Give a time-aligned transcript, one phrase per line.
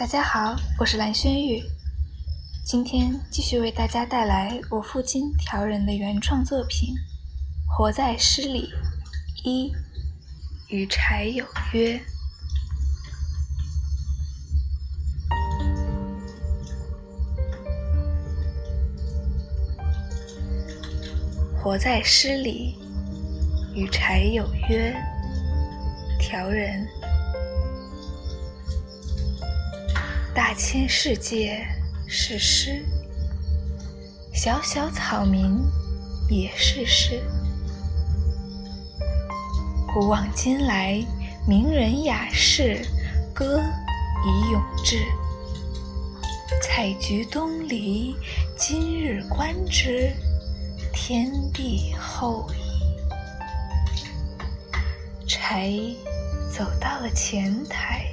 [0.00, 1.62] 大家好，我是蓝轩玉，
[2.64, 6.94] 今天继续为大家带来我父亲调人的原创作品
[7.70, 8.70] 《活在诗里》
[9.44, 9.70] 一
[10.68, 11.44] 与柴有
[11.74, 12.00] 约。
[21.62, 22.78] 活在诗里，
[23.74, 24.96] 与柴有约。
[26.18, 26.88] 调人，
[30.40, 31.68] 大千世界
[32.08, 32.82] 是诗，
[34.32, 35.60] 小小草民
[36.30, 37.22] 也是诗。
[39.92, 41.04] 古往今来，
[41.46, 42.80] 名人雅士，
[43.34, 43.62] 歌
[44.24, 45.04] 以咏志。
[46.62, 48.16] 采菊东篱，
[48.56, 50.10] 今日观之。
[50.90, 52.88] 天地厚矣。
[55.28, 55.70] 柴
[56.50, 58.06] 走到了前台，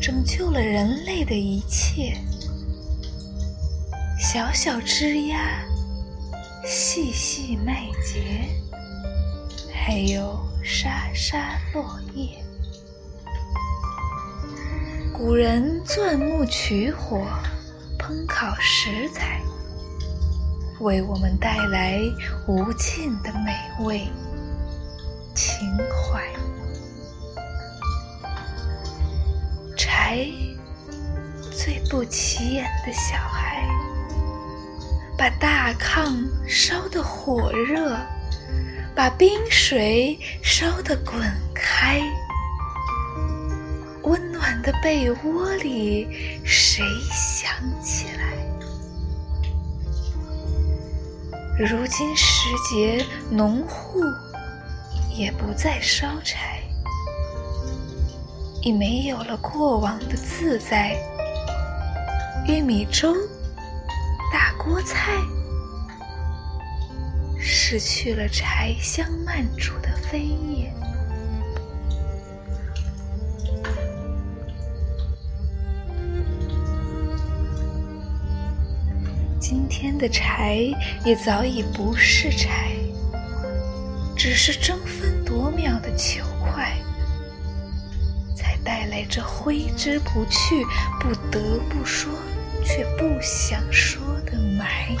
[0.00, 2.16] 拯救了人类的一切。
[4.18, 5.36] 小小枝桠，
[6.64, 8.18] 细细麦秸，
[9.72, 12.42] 还有沙沙落叶。
[15.12, 17.26] 古人钻木取火，
[17.98, 19.40] 烹烤食材。
[20.80, 22.00] 为我们带来
[22.48, 24.08] 无尽的美味
[25.34, 26.24] 情怀。
[30.10, 30.28] 柴
[31.52, 33.64] 最不起眼的小孩，
[35.16, 37.96] 把大炕烧得火热，
[38.92, 41.22] 把冰水烧得滚
[41.54, 42.02] 开。
[44.02, 46.08] 温暖的被窝里，
[46.44, 48.32] 谁想起来？
[51.56, 54.00] 如今时节，农户
[55.08, 56.59] 也不再烧柴，
[58.62, 60.94] 已没有了过往的自在。
[62.46, 63.14] 玉米粥、
[64.32, 65.12] 大锅菜，
[67.38, 70.72] 失去了柴香漫煮的飞叶。
[79.38, 80.58] 今天的柴
[81.04, 82.72] 也早已不是柴，
[84.16, 86.24] 只是争分夺秒的求，
[88.90, 90.64] 来这挥之不去、
[91.00, 92.12] 不得不说
[92.64, 94.96] 却不想说的埋。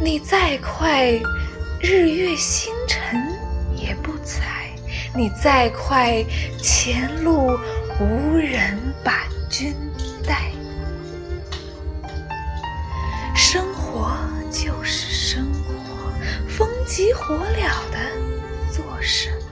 [0.00, 1.12] 你再快，
[1.80, 3.22] 日月星辰
[3.74, 4.42] 也不睬；
[5.14, 6.24] 你再快，
[6.62, 7.58] 前路
[8.00, 9.74] 无人把君
[10.26, 10.50] 带。
[13.34, 14.16] 生活
[14.50, 16.12] 就是生活，
[16.48, 17.98] 风急火燎的
[18.72, 19.45] 做什么？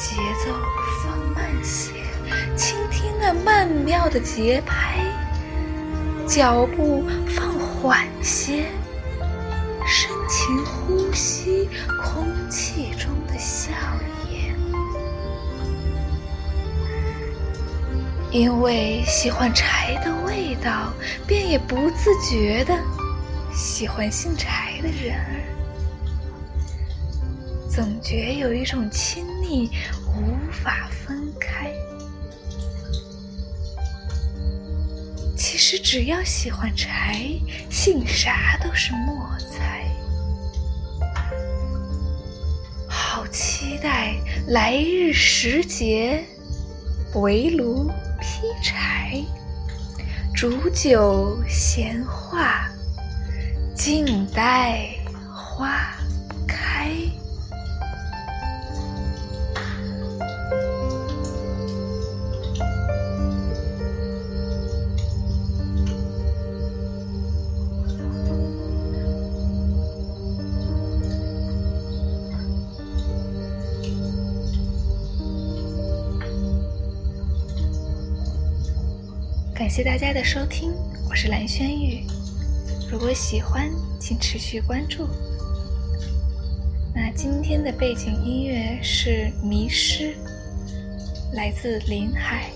[0.00, 0.14] 节
[0.44, 0.52] 奏
[1.02, 1.90] 放慢些，
[2.56, 5.02] 倾听那曼妙的节拍；
[6.24, 8.66] 脚步放缓些，
[9.84, 11.68] 深情呼吸
[12.00, 13.72] 空气中的笑
[14.30, 14.54] 靥。
[18.30, 20.92] 因为喜欢柴的味道，
[21.26, 22.78] 便也不自觉的
[23.52, 25.42] 喜欢姓柴的人儿，
[27.78, 29.70] 总觉有一种亲昵
[30.08, 31.72] 无法分开。
[35.36, 37.22] 其实只要喜欢柴，
[37.70, 39.88] 姓啥都是墨菜。
[42.88, 44.16] 好期待
[44.48, 46.24] 来日时节，
[47.14, 47.88] 围炉。
[48.20, 49.22] 劈柴，
[50.34, 52.68] 煮酒闲话，
[53.76, 54.90] 静待
[55.32, 55.96] 花
[56.48, 56.90] 开。
[79.58, 80.72] 感谢大家的收听，
[81.10, 82.06] 我是蓝轩玉。
[82.88, 83.68] 如果喜欢，
[83.98, 85.08] 请持续关注。
[86.94, 90.14] 那今天的背景音乐是《迷失》，
[91.32, 92.48] 来自林海。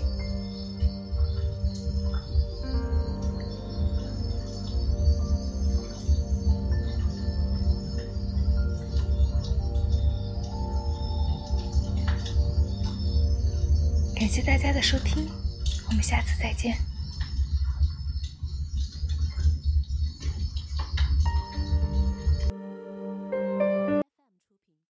[14.15, 15.27] 感谢大家的收听。
[15.89, 16.77] 我们下次再见。